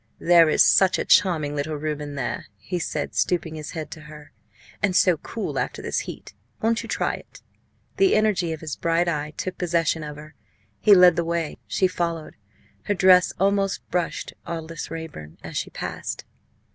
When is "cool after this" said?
5.17-5.99